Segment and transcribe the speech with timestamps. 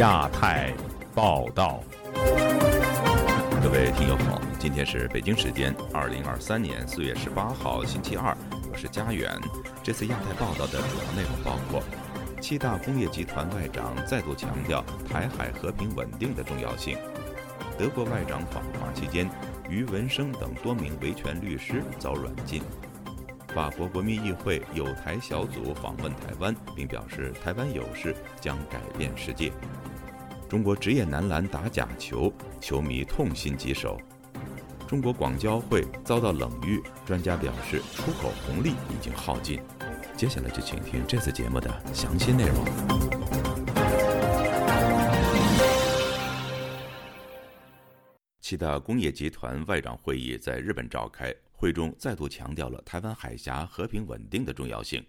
[0.00, 0.72] 亚太
[1.14, 1.84] 报道，
[3.62, 8.34] 各位听友好，今天是北京时间二零二三年四月十八号星期二，
[8.72, 9.30] 我是佳远。
[9.82, 11.82] 这次亚太报道的主要内容包括：
[12.40, 16.96] 七大工业集团外长再度强调台海和平稳定的重要性；
[17.76, 19.28] 德国外长访华期间，
[19.68, 22.62] 于文生等多名维权律师遭软禁。
[23.54, 29.52] 法国国民议会有台小组访问台湾，并表示台湾有事将改变世界。
[30.50, 33.96] 中国职业男篮打假球，球迷痛心疾首。
[34.84, 39.60] 中国广交会遭到冷遇，专家表示出口红利已经耗尽。
[40.16, 42.64] 接下来就请听这次节目的详细内容。
[48.40, 51.32] 七大工业集团外长会议在日本召开。
[51.52, 55.04] 会中再度强调了台湾海峡和平稳定的重要性。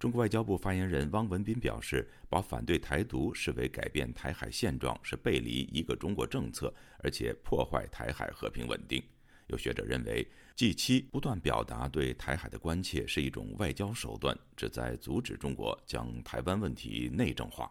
[0.00, 9.02] 中国外交部发言人汪文斌表示，把反对台独视为改变台海现状，是背离一个中国政策，而且破坏台海和平稳定。
[9.48, 17.70] 有学者认为，G7 不断表达对台海的关切是一种外交手段，旨在阻止中国将台湾问题内政化。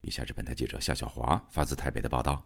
[0.00, 2.44] 以下是本台记者夏小华发自台北的报道。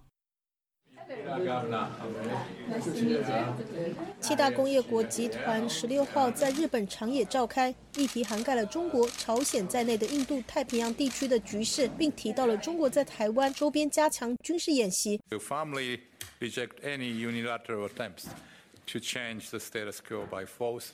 [4.20, 15.20] 七大工业国集团十六号在日本长野召开，议题涵盖了中国、朝鲜在内的印度太平洋地区的局势，并提到了中国在台湾周边加强军事演习。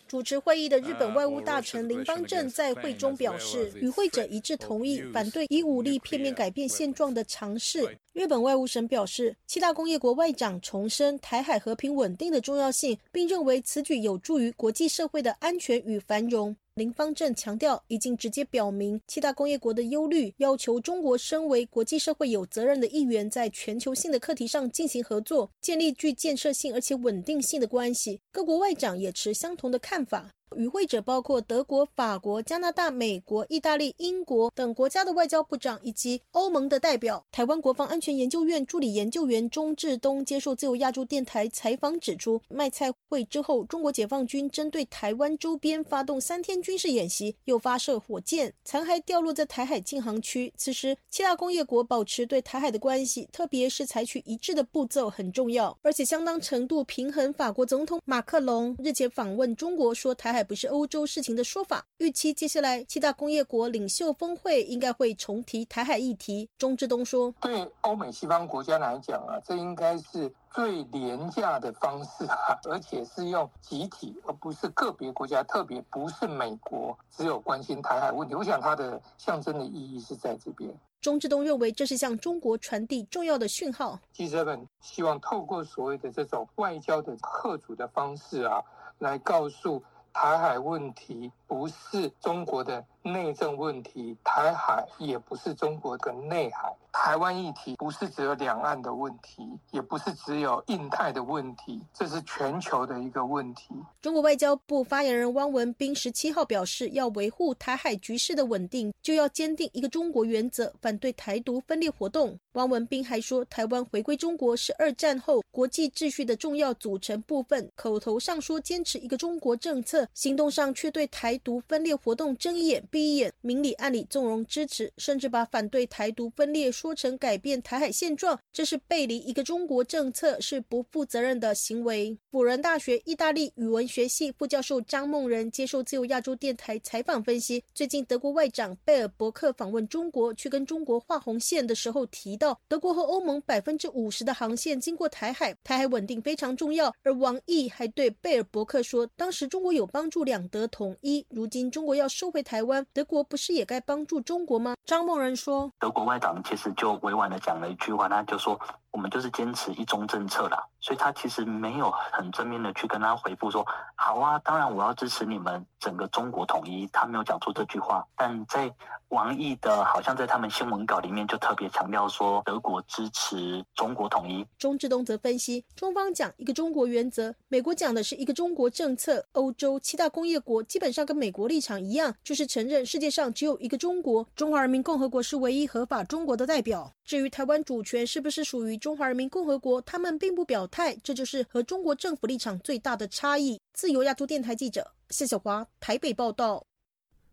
[0.07, 7.97] 主持会议的日本外务大臣林邦正在会中表示，与会者一致同意反对以武力片面改变现状的尝试。
[8.13, 16.57] 日本外务省表示，七大工业国外长重申台海和平稳定的重要性，并认为此举有助于国际社会的安全与繁荣。
[16.79, 28.21] 林方正强调，已经直接表明七大工业国的忧虑，要求中国身为国际社会有责任的一员，在全球性的课题上进行合作，建立具建设性而且稳定性的关系。
[28.31, 30.31] 各国外长也持相同的看法。
[30.57, 37.25] 与会者包括德国、法国、加拿大、美国、意大利、英国等国家的外交部长，以及欧盟的代表。
[37.31, 50.53] 台湾国防安全研究院助理研究员钟志东接受自由亚洲电台采访指出，卖菜会之后，中国解放军针对台湾周边发动三天军事演习，又发射火箭，残骸掉落在台海禁航区。
[50.57, 57.33] 此时，七大工业国保持对台海的关系，特别是采取一致的步骤很重要，而且相当程度平衡。
[57.35, 60.38] 法国总统马克龙日前访问中国，说台海。
[60.43, 61.85] 不是欧洲事情的说法。
[61.99, 66.49] 预期接下来七大工业国领袖峰会应该会重提台海议题。
[66.59, 78.35] 钟志东说：“对欧美西方国家来讲啊，这应该是最廉价的方式啊，而且是用集体，而不是个别国家，特别不是美国只有关心台海问题。
[78.35, 84.01] 我想它的象征的意义是在这边。”钟志东认为这是向中国传递重要的讯号。
[84.13, 88.61] 记者们希望透过所谓的这种外交的贺主的方式啊，
[88.99, 89.83] 来告诉。
[90.13, 96.73] 台海问题不是中国的内政问题，台海也不是中国的内海。
[96.93, 103.69] 台湾议题不是只有两岸的问题，也不是只有印太的问题，这是全球的一个问题。
[104.03, 112.39] 中国外交部发言人汪文斌十七号表示，要维护台海局势的稳定，就要坚定一个中国原则，反对台独分裂活动。
[112.53, 126.99] 汪文斌还说，台湾回归中国是二战后国际秩序的重要组成部分，口头上说坚持一个中国政策，行动上却对台独分裂活动睁一眼闭一眼，明里暗里纵容支持，甚至把反对台独分裂说。
[126.99, 132.19] 成改变台海现状，这是背离一个中国政策，是不负责任的行为。
[132.29, 146.93] 辅仁大学意大利语文学系副教授张梦仁接受自由亚洲电台采访分析，最近德国外长贝尔伯克访问中国，去跟中国画红线的时候提到，德国和欧盟百分之五十的航线经过台海，台海稳定非常重要。
[147.05, 154.75] 而王毅还对贝尔伯克说，当时中国有帮助两德统一，如今中国要收回台湾，德国不是也该帮助中国吗？
[154.87, 156.73] 张梦仁说，德国外长其实。
[156.79, 158.59] 就委婉的讲了一句话，他就说。
[158.91, 163.65] 我们就是坚持一中政策啦，所以他其实没有很正面的去跟他回复说，
[163.95, 168.05] 好啊，当然我要支持你们整个中国统一，他没有讲出这句话。
[168.17, 168.73] 但在
[169.09, 174.45] 王毅的，好像在他们新闻稿里面就特别强调说，德国支持中国统一。
[174.59, 186.91] 钟志东则分析，中方讲一个中国原则，美国讲的是一个中国政策，欧洲七大工业国基本上跟美国立场一样，就是承认世界上只有一个中国，中华人民共和国是唯一合法中国的代表。
[187.05, 188.78] 至于台湾主权是不是属于？
[188.79, 193.61] 中华人民共和国，他们并不表态，这就是和中国政府立场最大的差异。
[193.75, 196.65] 自由亚洲电台记者谢小华台北报道。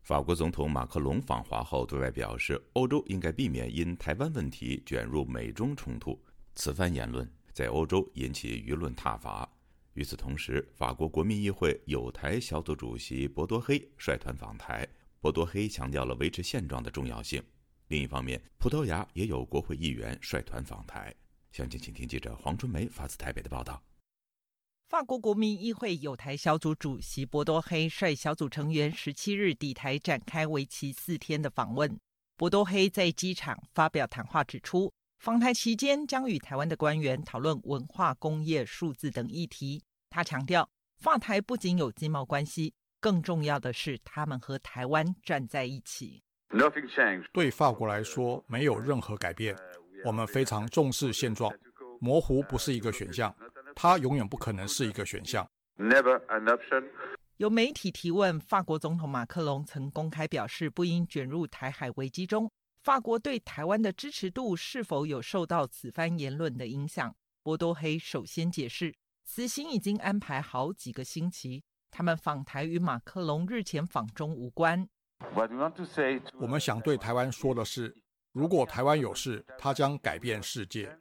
[0.02, 6.20] 法国总统马克龙访华后对外表示，欧洲应该避免因台湾问题卷入美中冲突。
[6.56, 9.50] 此番言论在欧洲引起舆论挞伐。
[9.94, 14.88] 与此同时，法国国民议会有台小组主席博多黑率团访台。
[15.20, 17.42] 博多黑强调了维持现状的重要性。
[17.88, 21.12] 另一方面，葡萄牙也有国会议员率团访台。
[21.56, 23.82] 详情，请听记者黄春梅发自台北的报道。
[24.90, 31.98] 法国国民议会有台小组主席博多黑率小组成员十七日抵台，展开为期四天的访问。
[32.36, 39.82] 博多黑在机场发表谈话，指出访台期间将与台湾的官员讨论文化、工业、数字等议题。
[40.10, 42.74] 他强调，法台不仅有经贸关系。
[43.00, 46.22] 更重要的是，他们和台湾站在一起。
[47.32, 49.56] 对法国来说，没有任何改变。
[50.06, 51.52] 我们非常重视现状，
[52.00, 53.36] 模糊不是一个选项，
[53.74, 55.50] 它永远不可能是一个选项。
[57.38, 62.52] 有媒体提问，法国总统马克龙曾公开表示，不应卷入台海危机中。
[62.84, 67.16] 法国对台湾的支持度是否有受到此番言论的影响？
[67.42, 68.94] 波多黑首先解释，
[69.24, 71.64] 此行已经安排好几个星期。
[71.90, 74.88] 他们访台与马克龙日前访中无关。
[76.40, 77.96] 我们想对台湾说的是，
[78.36, 80.94] 如果台湾有事，它将改变世界。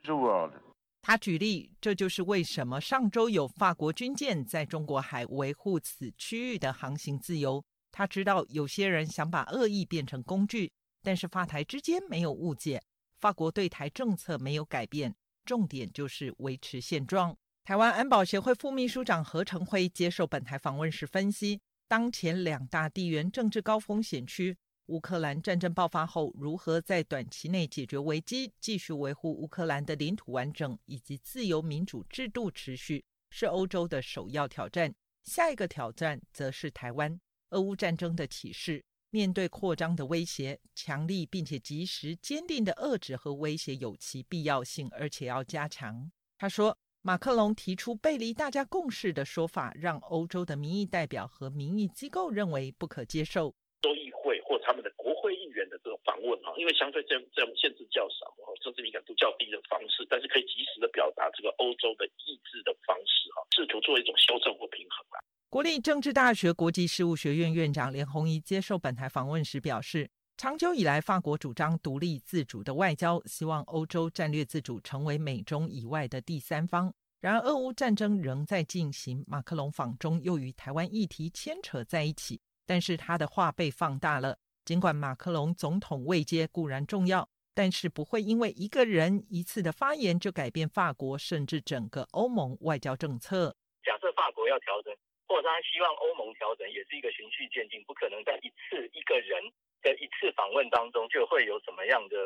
[1.03, 7.63] 他举例，这就是为什么上周有法国军舰在中国海维护此区域的航行自由。
[7.91, 10.71] 他知道有些人想把恶意变成工具，
[11.03, 12.81] 但是法台之间没有误解，
[13.19, 15.13] 法国对台政策没有改变，
[15.45, 17.37] 重点就是维持现状。
[17.65, 34.95] 台湾安保协会副秘书长何成辉接受本台访问时分析，当前两大地缘政治高风险区，乌克兰战争爆发后，如何在短期内解决危机，继续维护乌克兰的领土完整以及自由民主制度持续，是欧洲的首要挑战。
[35.25, 37.21] 下一个挑战则是台湾。
[37.51, 46.11] 俄乌战争的启示，面对扩张的威胁，强力并且及时、坚定的遏制和威胁有其必要性，而且要加强。
[46.39, 46.77] 他说。
[47.07, 53.55] 马克龙提出背离大家共识的说法，让欧洲的民意代表和民意机构认为不可接受。
[53.83, 58.29] 州议会或他们的国会议员的这种访问哈，因为相对这这种限制较少，
[58.63, 65.19] 政治敏感度较低的方式，但是可以及时的表达这个欧洲的意志的方式哈，试图做一种修正或平衡啊。
[65.49, 70.11] 国立政治大学国际事务学院院长连宏仪接受本台访问时表示。
[70.37, 76.93] 长久以来，法国主张独立自主的外交，希望欧洲战略自主，成为美中以外的第三方。
[77.21, 82.41] 然而，俄乌战争仍在进行，马克龙访中又与台湾议题牵扯在一起。
[82.67, 84.39] 但是他的话被放大了。
[84.65, 93.57] 尽管马克龙总统位阶固然重要，但是不会因为一个人一次的发言就改变法国甚至整个欧盟外交政策。
[93.85, 94.95] 假设法国要调整，
[95.29, 99.43] 或者他希望欧盟调整，也是一个循序渐进，不可能在一次一个人。
[99.85, 102.17] 的一次访问当中，就会有什么样的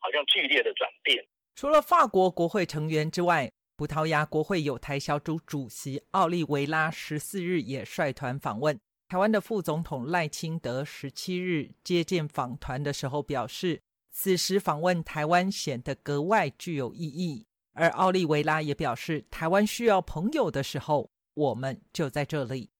[0.00, 1.26] 好像剧烈的转变？
[1.54, 8.78] 除了法国国会成员之外，葡萄牙国会有台小组主席奥利维拉十四日也率团访问。
[9.08, 13.80] 台湾的副总统赖清德十七日接见访团的时候表示，
[14.10, 17.46] 此时访问台湾显得格外具有意义。
[17.72, 22.70] 而奥利维拉也表示，台湾需要朋友的时候，我们就在这里。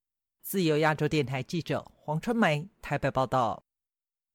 [0.43, 3.63] 自由亚洲电台记者黄春梅台北报道。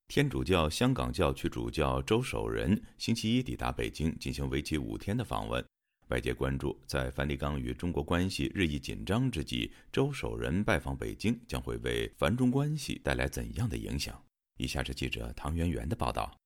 [0.07, 5.65] 天主教香港教区主教周守仁星期一抵达北京，进行为期五天的访问。
[6.11, 14.21] 外界关注，在梵蒂冈与中国关系日益紧张之际，周守仁拜访北京将会为梵中关系带来怎样的影响？
[14.57, 16.37] 以下是记者唐媛媛的报道。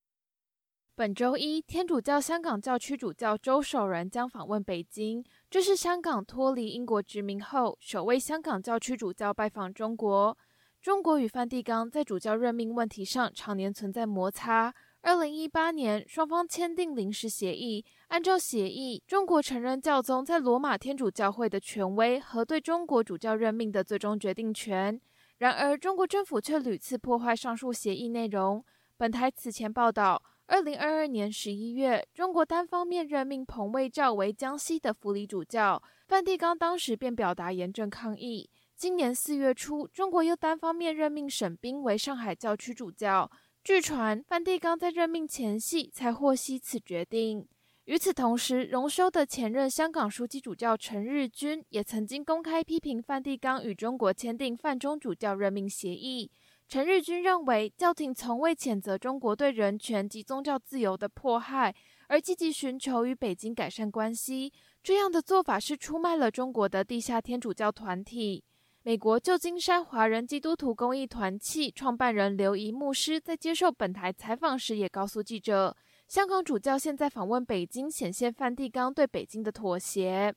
[0.94, 10.38] 本周一，天主教香港教区主教周守仁将访问北京，这是香港脱离英国殖民后首位香港教区主教拜访中国。
[10.80, 14.72] 中国与梵蒂冈在主教任命问题上常年存在摩擦。
[15.02, 25.00] 二零一八年，双方签订临时协议，按照协议，中国承认教宗在罗马天主教会的权威和对中国主教任命的最终决定权。
[25.38, 28.64] 然而，中国政府却屡次破坏上述协议内容。
[28.96, 38.50] 本台此前报道，二零二二年十一月，中国单方面任命彭卫照为江西的辅理主教，梵蒂冈当时便表达严正抗议。
[38.74, 43.30] 今年四月初，中国又单方面任命沈彬为上海教区主教。
[43.66, 47.44] 据传，梵蒂冈在任命前夕才获悉此决定。
[47.86, 56.30] 与此同时，荣休的前任香港书记主教陈日君也曾经公开批评梵蒂冈与中国签订泛中主教任命协议。
[56.68, 61.74] 陈日君认为，教廷从未谴责中国对人权及宗教自由的迫害，
[62.06, 64.52] 而积极寻求与北京改善关系。
[64.80, 68.44] 这样的做法是出卖了中国的地下天主教团体。
[68.86, 75.76] 美国旧金山华人基督徒公益团契创办人刘怡牧师在接受本台采访时也告诉记者，
[76.06, 80.32] 香港主教现在访问北京，显现梵蒂冈对北京的妥协。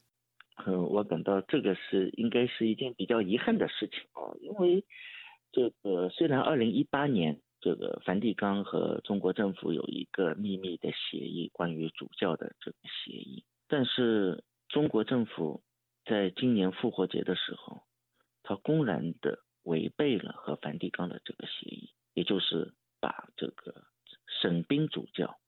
[0.65, 4.84] 嗯，我感到这个是应该是一件比较遗憾的事情哦，因为
[5.51, 15.62] 这个虽然二零一八年这个梵蒂冈和中国政府有一个秘密的协议，关于主教的这个协议，但是中国政府
[16.03, 17.84] 在今年复活节的时候。
[18.50, 23.86] 他公然的违背了和梵蒂冈的这个协议，也就是把这个
[24.25, 25.39] 沈冰主教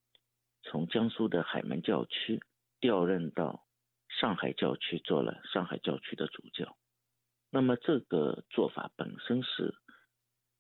[0.61, 2.43] 从江苏的海门教区
[2.79, 3.65] 调任到
[4.07, 6.77] 上海教区做了上海教区的主教。
[7.49, 9.73] 那么这个做法本身是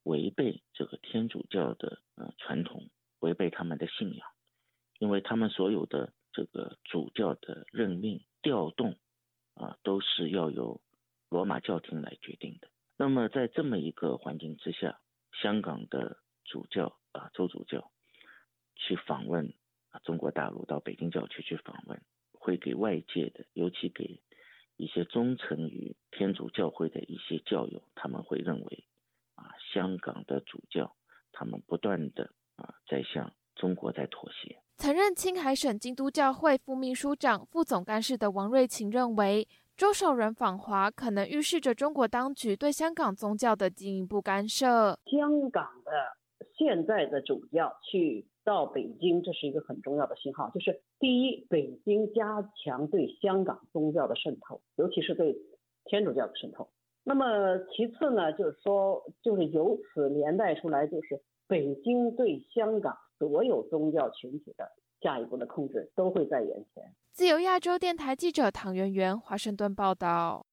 [0.01, 4.27] 违背这个天主教的呃传统，违背他们的信仰，
[4.97, 8.97] 因为他们所有的这个主教的任命调动
[9.53, 10.81] 啊都是要有。
[11.31, 12.67] 罗马教廷来决定的。
[12.97, 14.99] 那么在这么一个环境之下，
[15.41, 17.89] 香港的主教啊，周主教
[18.75, 19.53] 去访问
[19.91, 22.01] 啊中国大陆，到北京教区去访问，
[22.33, 24.21] 会给外界的，尤其给
[24.75, 28.85] 一些忠诚于天主教会的一些教友，他们会认为
[29.35, 30.97] 啊，香港的主教
[31.31, 34.61] 他们不断的啊在向中国在妥协。
[34.75, 39.47] 曾任青海省京都教会副秘书长、副总干事的王瑞琴认为。
[39.81, 44.95] 周守仁访华，可能预示着中国当局对香港宗教的进一步干涉。
[45.05, 45.91] 香港的
[46.55, 50.51] 现在的主教去到北京，这是一个很重要的信号。
[50.53, 55.35] 就是第一，北京加强对香港宗教的渗透，尤其是对
[55.85, 56.69] 天主教的渗透。
[57.03, 64.71] 那么其次呢，就是说，就是由此连带出来，就是北京对香港所有宗教群体的。
[65.01, 66.83] 下一步的控制都会在眼前。
[67.13, 70.45] 自由亚洲电台记者唐媛媛，华盛顿报道。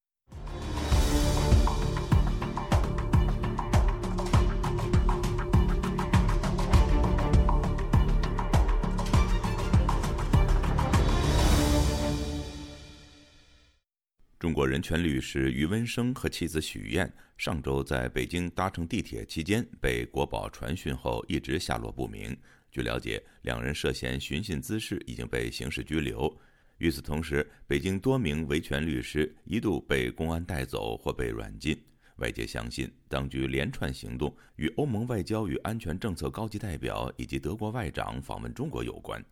[14.37, 22.37] 中国人权律师于文生和妻子许燕上周在北京搭乘地铁期间被国保传讯后，一直下落不明。
[22.71, 26.37] 据了解，两人涉嫌寻衅滋事，已经被刑事拘留。
[26.79, 31.77] 与此同时，北京多名维权律师一度被公安带走或被软禁。
[32.17, 39.25] 外界相信，当局连串行动与欧盟外交与安全政策高级代表以及德国外长访问中国有关。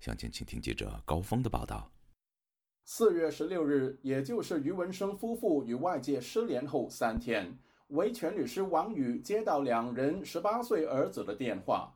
[0.00, 1.90] 详情，请听记者高峰的报道。
[2.84, 7.58] 四月十六日，也就是余文生夫妇与外界失联后三天，
[7.88, 11.94] 维权律师王宇接到两人十八岁儿子的电话。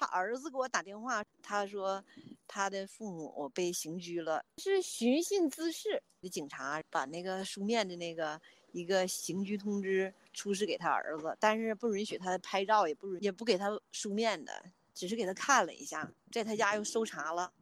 [0.00, 2.02] 他儿子给我打电话，他说
[2.48, 6.02] 他的父母被刑拘了，是寻衅滋事。
[6.32, 8.40] 警察把那个书面的那个
[8.72, 14.50] 一个刑拘通知出示给他儿子，但是不允许他拍照，也不也不给他书面的，
[14.94, 17.52] 只是给他看了一下，在他家又搜查了。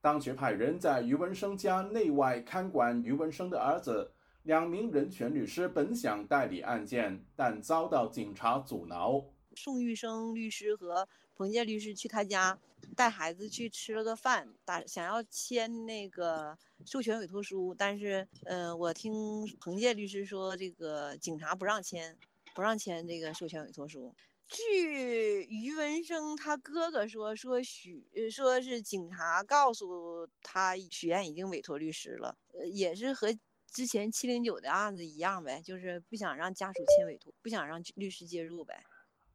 [0.00, 4.12] 当局派人在于文生家内外看管于文生的儿子，
[4.42, 9.24] 两名人权律师本想代理案件，但遭到警察阻挠。
[9.54, 11.06] 宋玉生律师和。
[11.36, 12.58] 彭建律师去他家
[12.96, 19.12] 带孩子去吃了个饭，打想要签那个授权委托书，但是，嗯，我听
[19.60, 22.16] 彭建律师说，这个警察不让签，
[22.54, 24.14] 不让签这个授权委托书。
[24.48, 33.36] 据于文生他哥哥说，说许说是警察告诉他许愿已经委托律师了，呃，也是和
[33.70, 38.82] 之前七零九的案子一样呗，就是不想让家属签委托，不想让律师介入呗。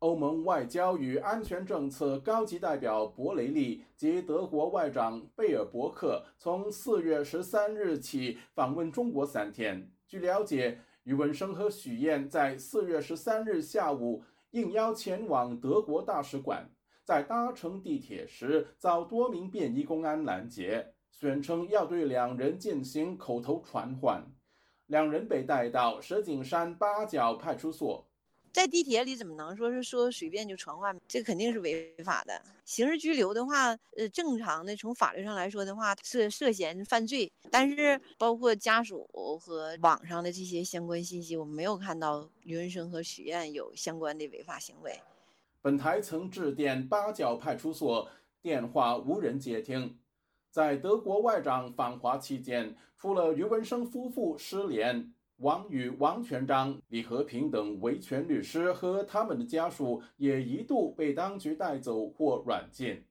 [0.02, 9.92] 欧盟外交与安全政策高级代表博雷利及德国外长贝尔伯克从四月十三日起访问中国三天。
[10.08, 16.68] 据了解，余文生和许燕在四月十三日下午应邀前往德国大使馆，
[17.04, 24.26] 在搭乘地铁时遭多名便衣公安拦截，宣称要对两人进行口头传唤。
[24.88, 28.08] 两人被带到石景山八角派出所。
[28.52, 30.96] 在地铁里怎么能说是说随便就传唤？
[31.08, 32.42] 这肯定是违法的。
[32.66, 37.32] 刑事拘留的话，呃，正常的从法律上来说的话，涉涉嫌犯罪。
[37.50, 39.08] 但是包括家属
[39.40, 45.00] 和网上的这些相关信息，我们没有看到余文生和许愿有相关的违法行为。
[45.62, 48.10] 本台曾致电八角派出所，
[48.42, 49.98] 电话无人接听。
[50.50, 55.14] 在德国外长访华期间，除了余文生夫妇失联。
[55.42, 63.04] 王宇、王全章、李和平等维权律师和他们的家属也一度被当局带走或软禁。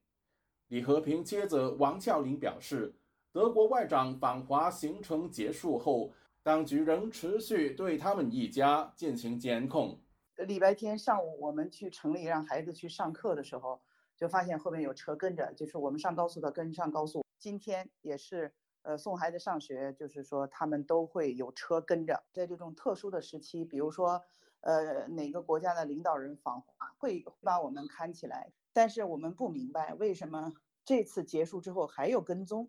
[0.68, 2.94] 李和平接着王俏玲表示，
[3.32, 6.12] 德国外长访华行程结束后，
[6.44, 9.98] 当局仍持续对他们一家进行监控。
[10.36, 13.82] 礼拜天上午，我们去城里让孩子去上课的时候，
[14.16, 17.24] 就发现后面有车跟着，就是我们上高速的跟上高速。
[17.40, 22.22] 今天也是，呃，送孩子上学，就是说他们都会有车跟着。
[22.32, 24.22] 在这种特殊的时期，比如说，
[24.60, 28.52] 呃，哪个国家的领导人访华，会把我们看起来。
[28.72, 30.52] 但是我们不明白为什么
[30.84, 32.68] 这次结束之后还有跟踪。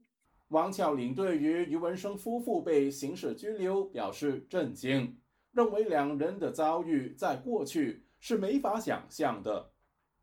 [0.50, 5.18] 王巧玲对于余文生夫妇被刑事拘留表示震惊。
[5.54, 9.72] 认为两人的遭遇在过去是没法想象的。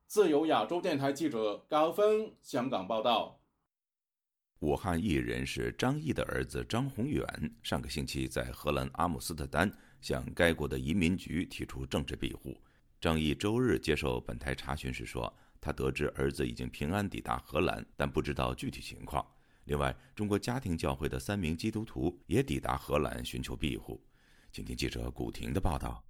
[0.07, 3.38] 自由亚洲电台记者高峰香港报道。
[4.61, 7.25] 武汉艺人是张毅的儿子张宏远，
[7.63, 12.61] 上个星期在荷兰阿姆斯特丹向该国的移民局提出政治庇护。
[13.01, 19.25] 张毅周日接受本台查询时说，他得知儿子已经平安抵达荷兰，但不知道具体情况。
[19.67, 24.01] 另外，中国家庭教会的三名基督徒也抵达荷兰寻求庇护。
[24.51, 26.03] 请听记者古婷的报道。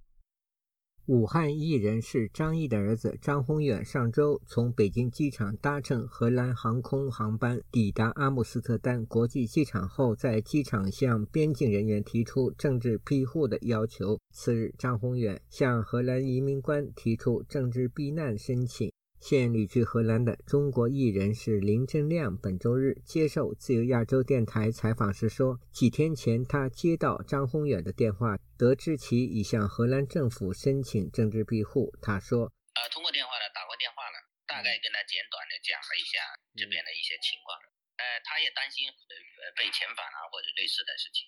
[1.09, 14.19] 武汉艺人是张毅的儿子张宏远，上周从北京机场搭乘荷兰航空航班抵达阿姆斯特丹国际机场后，在机场向边境人员提出政治庇护的要求。
[14.31, 18.91] 次日，张宏远向荷兰移民官提出政治避难申请。
[19.19, 31.91] 现旅居荷兰的中国艺人是林正亮，本周日接受自由亚洲电台采访时说，几天前他接到张宏远的电话，得知其已向荷兰政府申请政治庇护。
[32.01, 32.47] 他说
[32.79, 34.15] ：“呃，通过电话呢，打过电话了，
[34.47, 36.23] 大概跟他简短的讲了一下
[36.55, 37.59] 这边的一些情况。
[37.99, 41.27] 呃，他也担心呃被遣返啊或者类似的事情。”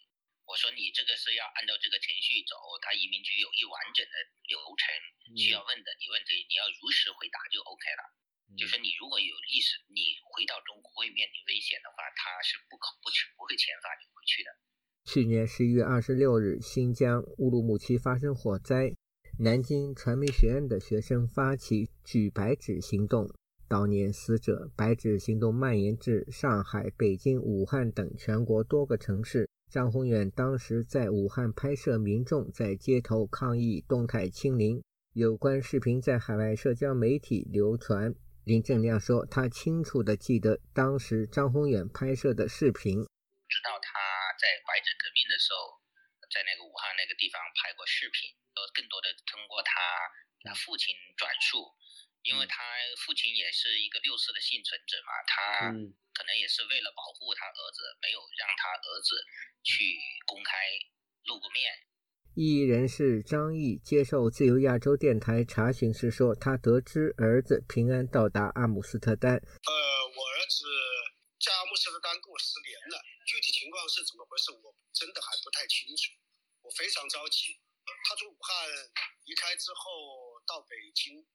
[0.52, 4.16] 我说你这个是要按照这个程序走，他移民局有一完整的
[4.52, 4.84] 流程
[5.40, 8.04] 需要问的，你问题你要如实回答就 OK 了。
[8.60, 14.52] 就说你如果有意识，你回到中国会面临危险的话，他是不可不去不会遣返你回去的。
[15.08, 18.92] 去年十一月二十六日，新疆乌鲁木齐发生火灾，
[19.40, 23.32] 南京传媒学院的学生发起举白纸行动，
[23.70, 24.68] 当年死者。
[24.76, 29.48] 白纸行动蔓延至上海、北京、武汉等全国多个城市。
[29.72, 38.14] 张宏远当时在武汉拍摄民众在街头抗议动态清零，有关视频在海外社交媒体流传。
[38.44, 43.00] 林正亮说，他清楚地记得当时张宏远拍摄的视频，
[43.48, 43.96] 知道他
[44.36, 45.80] 在白纸革命的时候，
[46.28, 48.28] 在那个武汉那个地方拍过视频，
[48.76, 51.64] 更多的通过他父亲转述。
[52.24, 52.62] 因为他
[53.02, 55.74] 父亲也是一个六四的幸存者嘛，他
[56.14, 59.18] 可能也是为了保护他儿子，没有让他儿子
[59.64, 60.54] 去公开
[61.26, 61.66] 露过面。
[62.38, 69.36] 异议人士张毅接受自由亚洲电台查询时说，他得知儿子平安到达阿姆斯特丹。
[69.36, 69.72] 呃，
[70.14, 70.64] 我儿子
[71.42, 76.14] 在阿姆斯特丹过十年了，具体情况是怎么回事，我真的还不太清楚。
[76.62, 77.58] 我非常着急。
[78.08, 78.70] 他从武汉
[79.26, 81.26] 离开之后到北京。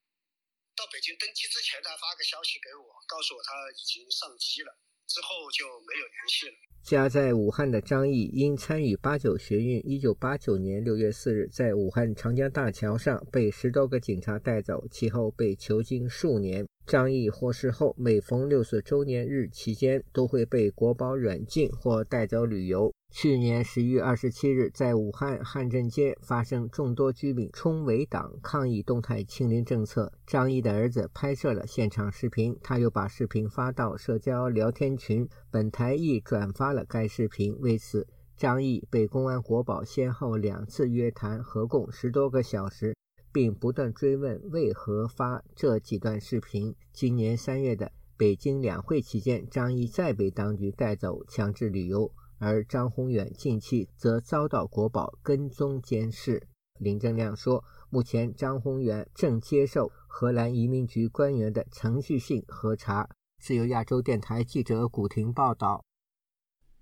[0.77, 4.69] 到北京登机之前，他发个消息给我，告诉我他已经上机了，
[5.09, 6.55] 之后就没有联系了。
[6.85, 16.69] 家在武汉的张毅因参与八九学运，一九八九年六月四日在武汉长江大桥上被十多个警察带走，其后被囚禁数年。
[16.87, 22.93] 张毅获释后，每逢六四周年日期间，都会被国保软禁或带走旅游。
[23.19, 30.13] 去年十一月二十七日，在武汉汉正街发生众多居民冲围党抗议动态清零政策。
[30.27, 37.57] 张毅的儿子拍摄了现场视频，他又把视频发到社交聊天群，本台亦转发了该视频。
[37.61, 42.95] 为此，张毅被公安国保先后两次约谈，合共十多个小时，
[43.33, 46.75] 并不断追问为何发这几段视频。
[46.93, 52.13] 今年三月的北京两会期间，张毅再被当局带走强制旅游。
[52.39, 56.47] 而张宏远近期则遭到国宝跟踪监视。
[56.79, 63.09] 林正亮说，目前张宏远正接受荷兰移民局官员的程序性核查。
[63.43, 65.85] 自由亚洲电台记者古婷报道。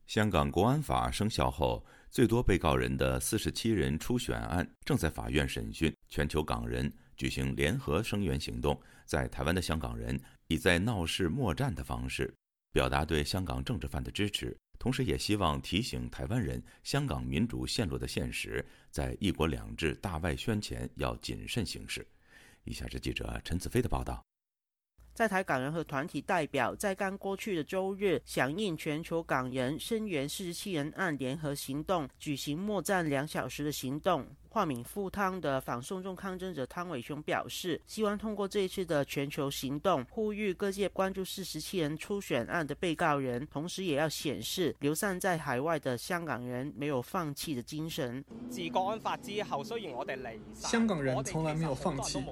[0.06, 5.94] 香港国安法生效后，最多被告人的四十七人初选案正在法院审讯。
[6.08, 12.34] 全球港人举行联合声援行动，在台湾的香港人以在闹市默战的方式，
[12.72, 14.56] 表达对香港政治犯的支持。
[14.84, 22.06] 同时，也希望提醒台湾人，香港民主陷落的现实，在“一国两制”大外宣前要谨慎行事。
[22.64, 24.22] 以下是记者陈子飞的报道。
[25.14, 34.26] 在台港人和团体代表在刚过去的周日，响应全球港人声援四十七人案联合行动，举行末战两小时的行动。
[34.54, 48.24] 化名赴汤的反送中抗争者汤伟雄表示，希望通过这一次的全球行动，呼吁各界关注四十七人初选案的被告人，同时也要显示流散在海外的香港人没有放弃的精神。
[48.48, 52.24] 自国安法之后，虽然我哋离香港人从来没有放弃。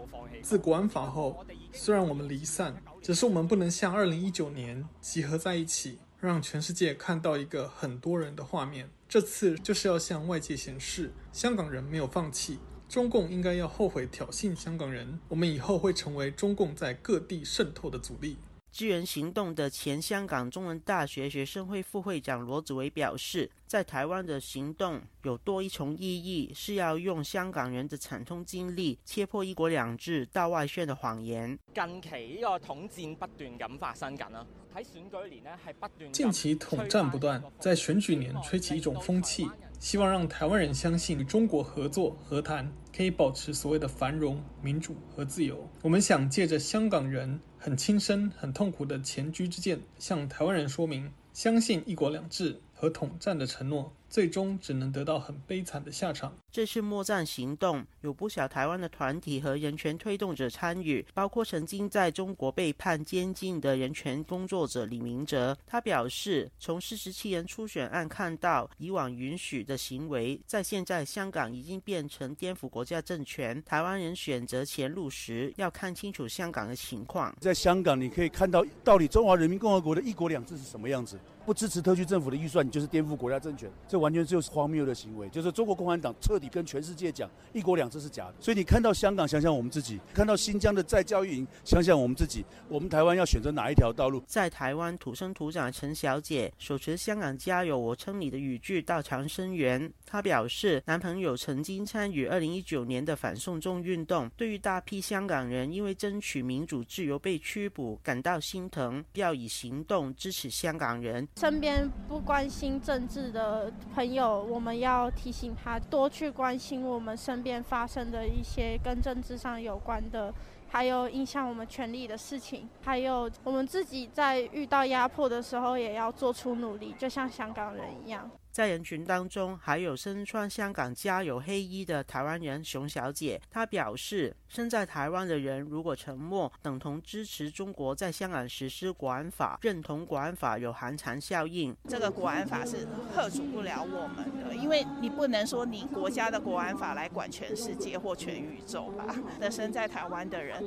[0.42, 8.88] 自国安法后，虽然我们离散，只是我们不能像二零一九年集合在一起，让全世界看到一个很多人的画面。
[9.12, 12.58] 这次就是要向外界显示，香港人没有放弃。
[12.88, 15.20] 中共应该要后悔挑衅香港人。
[15.28, 18.38] 我们以后会成为中共在各地渗透的阻力。
[18.72, 31.58] 支援行动的前香港中文大学学生会副会长罗子维表示，在台湾的行动有多一重意义，是要用香港人的惨痛经历，切破一国两制到外宣的谎言。
[31.74, 36.12] 近期呢个统战不断咁发生紧啦，喺选举年呢系不断。
[36.12, 39.46] 近期统战不断，在选举年吹起一种风气，
[39.82, 45.68] 希望让台湾人相信中国合作和谈可以保持所谓的繁荣、民主和自由。
[45.82, 47.40] 我们想借着香港人。
[47.58, 53.92] 很亲身、很痛苦的前车之鉴，向台湾人说明，相信一国两制和统战的承诺。
[54.08, 56.36] 最终只能得到很悲惨的下场。
[56.50, 65.56] 这次末战行动有不少台湾的团体和人权推动者参与，包括曾经在中国被判监禁的人权工作者李明哲。
[65.66, 73.62] 他表示，从四十七人初选案看到，以往允许的行为，在现在香港已经变成颠覆国家政权。
[73.62, 77.34] 台湾人选择前路时，要看清楚香港的情况。
[77.40, 81.18] 在香港，你可以看到到底中华人民共和国的一国两制是什么样子。
[81.44, 83.68] 不支持特区政府的预算，你就是颠覆国家政权。
[83.88, 88.34] 这完全就是荒谬的行为，就是中国共产党彻底跟全世界讲“一国两制”是假的。
[88.40, 92.44] 所以你看到香港，想想我们自己；看到新疆的在教育营，想想我们自己。
[92.68, 94.22] 我们台湾要选择哪一条道路？
[94.26, 99.92] 在台湾土生土长的陈小姐手持“香港加油，我撑你”的语句到长生园。
[100.06, 111.26] 她表示，男朋友曾经参与二零一九年的反送中运动，对于大批香港人因为争取民主自由被拘捕感到心疼，要以行动支持香港人。
[111.36, 114.72] 身边不关心政治的朋友，我们。
[114.82, 120.32] 要提醒他多去关心我们身边发生的一些跟政治上有关的，
[120.68, 128.28] 还有影响我们权利的事情，还有我们自己在遇到压迫的时候也要做出努力，就像香港人一样。
[128.52, 133.40] 在人群当中，还有身穿香港加油黑衣的台湾人熊小姐。
[133.50, 141.74] 她表示，身在台湾的人如果沉默，等同支持中国在香港实施国安法，认同国安法有寒蝉效应。
[141.88, 149.16] 这个国安法是吓阻不了我们的，因为你不能说你国家的国安法来管全世界或全宇宙吧。
[149.40, 150.62] 那身在台湾的人，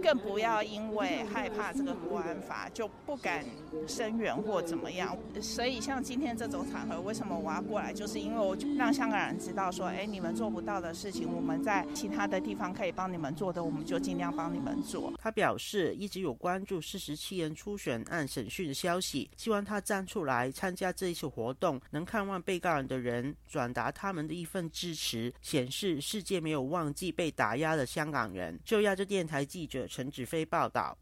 [0.00, 3.44] 更不要因为害怕这个国安法就不敢
[3.88, 5.18] 声援或怎么样。
[5.42, 7.23] 所以，像今天这种场合，为什么？
[7.30, 15.12] 我要过来，就是因为我让香港人知道说，哎，你们做不到的事情，我们在其他的地方可以帮你们做的，我们就尽量帮你们做。
[15.18, 28.58] 他表示一直有关注四十七人初选案审讯的消息，希望他站出来参加这一次活动，能看望被告人的人，转达他们的一份支持，显示世界没有忘记被打压的香港人。
[28.64, 30.96] 就亚洲电台记者陈子飞报道。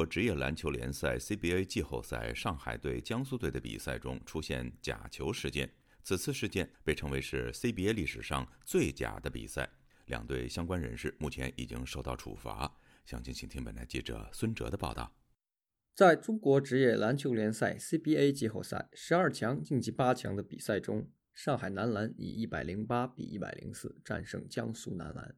[0.00, 5.70] 国职业篮球联赛 CBA 季后赛上海队江苏队的比赛中出现假球事件，
[6.02, 9.68] 此次事件被称为是 CBA 历史上最假的比赛。
[10.06, 12.74] 两队相关人士目前已经受到处罚。
[13.04, 15.14] 详情，请听本台记者孙哲的报道。
[15.94, 25.36] 在中国职业篮球联赛 CBA 季后赛十二强晋级八强的比赛中，上海男篮以一百零八比一百零四战胜江苏男篮。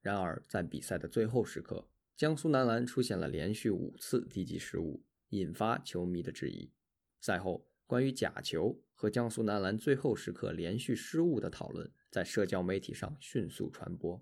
[0.00, 6.72] 然而，在比赛的最后时刻，江苏男篮出现了连续五次低级失误，引发球迷的质疑。
[7.20, 14.20] 赛后，关于假球和江苏男篮最后时刻连续失误的讨论在社交媒体上迅速传播。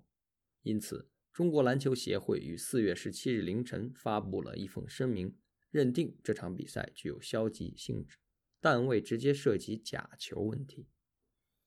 [0.61, 5.35] 因此，中国篮球协会于四月十七日凌晨发布了一份声明，
[5.71, 8.19] 认定这场比赛具有消极性质，
[8.61, 10.85] 但未直接涉及假球问题。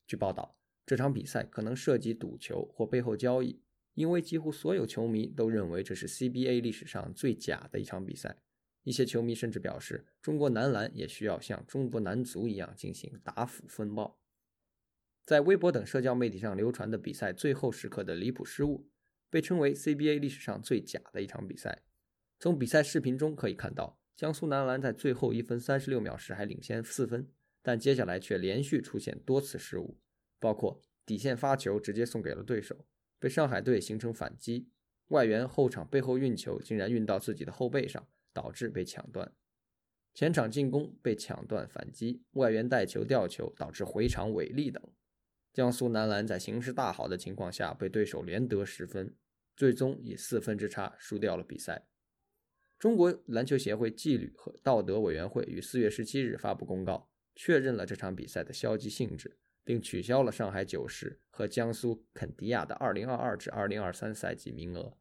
[0.07, 3.61] 据报道，这场比赛可能涉及赌球或背后交易。
[3.95, 8.37] 因为几乎所有球迷都认为这是 CBA 历史上最假的一场比赛，
[8.85, 14.19] 一些球迷甚至表示，中国男篮也需要像中国男足一样进行打腐风暴。
[15.25, 18.89] 在微博等社交媒体上流传的比赛最后时刻的离谱失误，
[19.29, 21.83] 被称为 CBA 历史上最假的一场比赛。
[22.39, 27.31] 从比赛视频中可以看到，江苏男篮在最后一分三十六秒时还领先四分，
[27.63, 29.99] 但接下来却连续出现多次失误，
[30.39, 32.87] 包括底线发球直接送给了对手，
[33.21, 34.67] 被上海队形成反击；
[35.09, 39.29] 外援后场背后运球竟然运到自己的后背上，导致被抢断；
[40.15, 44.83] 前场进攻被抢断反击，外援带球吊球导致回场违例等。
[45.53, 49.15] 江苏男篮在形势大好的情况下被对手连得十分，
[49.55, 51.87] 最终以四分之差输掉了比赛。
[52.79, 64.97] 中国篮球协会纪律和道德委员会于四月十七日发布公告，确认了这场比赛的消极性质，并取消了上海九世和江苏肯迪亚的二零二二至二零二三赛季名额。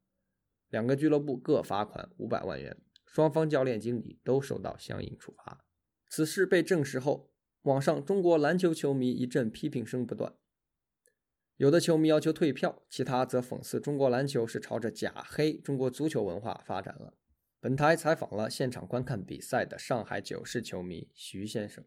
[0.69, 5.65] 两个俱乐部各罚款五百万元，双方教练经理都受到相应处罚。
[6.07, 7.31] 此事被证实后，
[7.63, 10.35] 网上中国篮球球迷一阵批评声不断。
[11.57, 17.15] 有的球迷要求退票，其他则讽刺中国篮球是朝着假黑中国足球文化发展了。
[17.59, 21.83] 本台采访了现场观看比赛的上海九世球迷徐先生。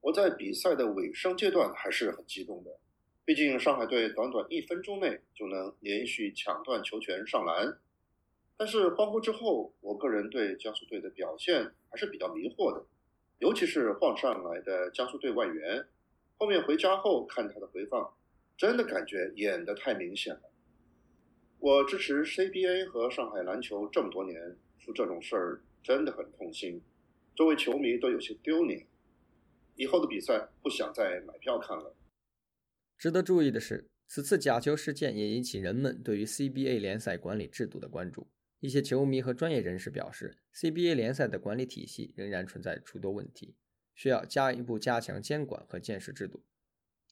[0.00, 2.70] 我在比赛的尾声阶段还是很激动的，
[3.24, 7.78] 毕竟上海队短短一分钟内就能连续抢断球权上篮。
[8.56, 12.84] 但是欢呼之后，我个人对江苏队的表现还是比较迷惑的，
[13.38, 15.86] 尤其是换上来的江苏队外援，
[16.36, 18.12] 后面回家后看他的回放。
[18.56, 20.42] 真的感觉演的太明显了。
[21.60, 26.82] 我支持 CBA 和上海篮球这么多年，出这种事儿真的很痛心，
[27.34, 28.86] 作为球迷都有些丢脸。
[29.80, 31.96] 以后的比赛不想再买票看了。
[32.98, 38.28] 值得注意的是，此次假球事件也引起人们对于 CBA 联赛管理制度的关注。
[38.58, 43.56] 一些球迷和专业人士表示，CBA 联赛的管理体系仍然存在诸多问题，
[43.94, 46.44] 需要加一步加强监管和建设制度。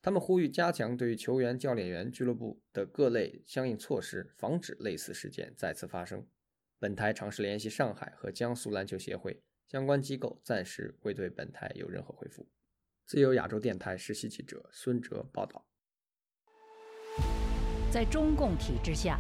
[0.02, 6.26] 他们呼吁加强对于球员、教练员、俱乐部的各类相应措施，防止类似事件再次发生。
[6.78, 12.46] 本台尝试联系上海和江苏篮球协会相关机构，暂时未对本台有任何回复。
[13.08, 15.64] 自由亚洲电台实习记者孙哲报道。
[17.90, 19.18] 在中共体制下，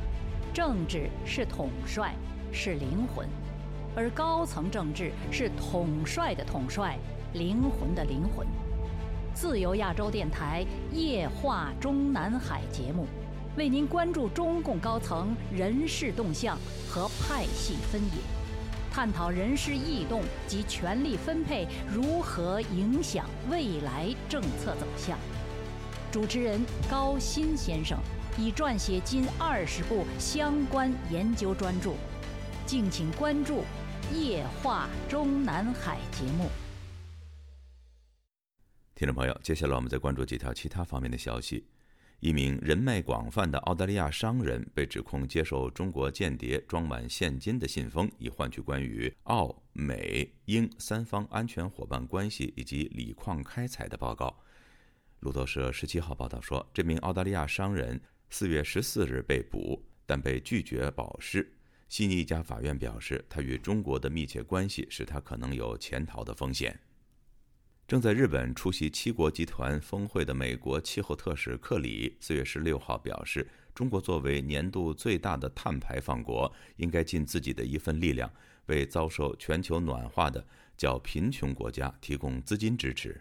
[0.52, 2.14] 政治是统帅，
[2.52, 3.26] 是灵魂；
[3.96, 6.98] 而高层政治是统帅的统帅，
[7.32, 8.46] 灵魂的灵魂。
[9.32, 13.06] 自由亚洲电台夜话中南海节目，
[13.56, 16.58] 为您关注中共高层人事动向
[16.90, 18.37] 和派系分野，
[18.98, 25.16] 探讨人事异动及权力分配如何影响未来政策走向。
[26.10, 27.96] 主持人高鑫先生
[28.36, 31.92] 已撰写近二十部相关研究专著，
[32.66, 33.62] 敬请关注
[34.12, 36.50] 夜话中南海节目。
[38.96, 41.64] 听众朋友，接下来我们再关注几条其他方面的消息。
[42.20, 54.36] 一名人脉广泛的澳大利亚商人被指控接受中国间谍装满现金的信封，以换取关于澳、美、英三方安全伙伴关系以及锂矿开采的报告。
[55.20, 58.00] 路透社十七号报道说，这名澳大利亚商人
[58.30, 61.48] 四月十四日被捕，但被拒绝保释。
[61.88, 66.78] 悉尼一家法院表示，他与中国的密切关系使他可能有潜逃的风险。
[67.88, 78.30] 正在日本出席七国集团峰会的美国气候特使克里四月十六号表示，中国作为年度最大的碳排放国，应该尽自己的一份力量，
[78.66, 80.46] 为遭受全球暖化的
[80.76, 83.18] 较贫穷国家提供资金支持。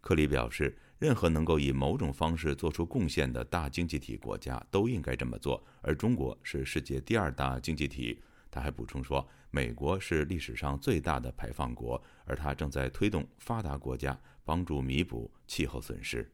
[0.00, 8.20] 克里表示，任何能够以某种方式做出贡献的大经济体国家都应该这么做，而中国是世界第二大经济体。
[8.50, 9.24] 他还补充说。
[9.50, 16.30] 美国是历史上最大的排放国，而它正在推动发达国家帮助弥补气候损失。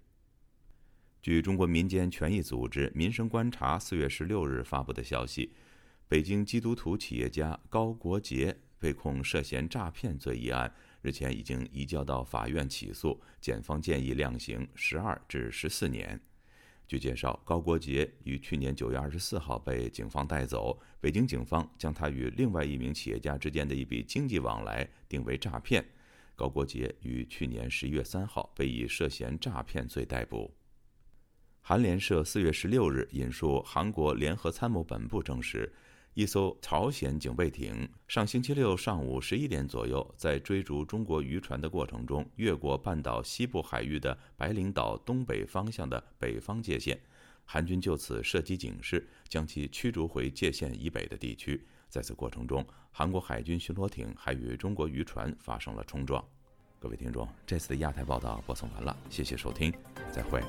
[1.23, 5.53] 据中国民间权益组织民生观察四月十六日发布的消息，
[6.07, 16.21] 北京基督徒企业家高国杰被控涉嫌诈骗罪一案，日前已经移交到法院起诉，检方建议量刑十二至十四年。
[16.87, 20.79] 据介绍，高国杰于去年九月二十四号被警方带走。
[21.07, 25.87] 北京警方将他与另外一名企业家之间的一笔经济往来定为诈骗。
[26.35, 30.53] 高国杰于去年十一月三号被以涉嫌诈骗罪逮捕。
[31.61, 35.73] 韩联社四月十六日引述韩国联合参谋本部证实。
[36.15, 46.99] 一艘朝鲜警备艇上星期六上午十一点左右，在追逐中国渔船的过程中，越过半岛西部海域的白领岛东北方向的北方界线。
[47.47, 51.65] 韩军就此射击警示将其驱逐回界限以北的地区。
[51.89, 56.23] 在此过程中韩国海军巡逻艇还与中国渔船发生了冲撞。
[56.79, 59.73] 各位听众这次的亚太报道播送完了谢谢收听
[60.13, 60.43] 再会。